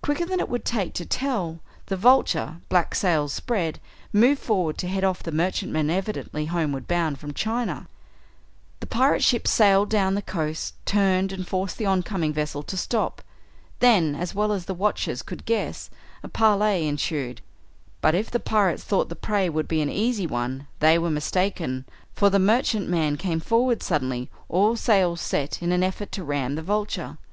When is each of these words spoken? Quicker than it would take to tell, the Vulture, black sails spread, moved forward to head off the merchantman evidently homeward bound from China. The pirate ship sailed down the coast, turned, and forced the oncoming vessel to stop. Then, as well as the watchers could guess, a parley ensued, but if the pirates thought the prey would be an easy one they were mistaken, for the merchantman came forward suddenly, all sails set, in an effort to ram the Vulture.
Quicker 0.00 0.24
than 0.24 0.38
it 0.38 0.48
would 0.48 0.64
take 0.64 0.92
to 0.94 1.04
tell, 1.04 1.58
the 1.86 1.96
Vulture, 1.96 2.60
black 2.68 2.94
sails 2.94 3.32
spread, 3.32 3.80
moved 4.12 4.40
forward 4.40 4.78
to 4.78 4.86
head 4.86 5.02
off 5.02 5.24
the 5.24 5.32
merchantman 5.32 5.90
evidently 5.90 6.46
homeward 6.46 6.86
bound 6.86 7.18
from 7.18 7.34
China. 7.34 7.88
The 8.78 8.86
pirate 8.86 9.24
ship 9.24 9.48
sailed 9.48 9.90
down 9.90 10.14
the 10.14 10.22
coast, 10.22 10.74
turned, 10.86 11.32
and 11.32 11.48
forced 11.48 11.78
the 11.78 11.86
oncoming 11.86 12.32
vessel 12.32 12.62
to 12.62 12.76
stop. 12.76 13.22
Then, 13.80 14.14
as 14.14 14.36
well 14.36 14.52
as 14.52 14.66
the 14.66 14.72
watchers 14.72 15.22
could 15.22 15.44
guess, 15.44 15.90
a 16.22 16.28
parley 16.28 16.86
ensued, 16.86 17.40
but 18.00 18.14
if 18.14 18.30
the 18.30 18.38
pirates 18.38 18.84
thought 18.84 19.08
the 19.08 19.16
prey 19.16 19.48
would 19.48 19.66
be 19.66 19.80
an 19.82 19.90
easy 19.90 20.28
one 20.28 20.68
they 20.78 20.96
were 20.96 21.10
mistaken, 21.10 21.86
for 22.14 22.30
the 22.30 22.38
merchantman 22.38 23.16
came 23.16 23.40
forward 23.40 23.82
suddenly, 23.82 24.30
all 24.48 24.76
sails 24.76 25.20
set, 25.20 25.60
in 25.60 25.72
an 25.72 25.82
effort 25.82 26.12
to 26.12 26.22
ram 26.22 26.54
the 26.54 26.62
Vulture. 26.62 27.18